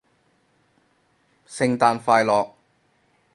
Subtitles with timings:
[1.45, 2.53] 聖誕快樂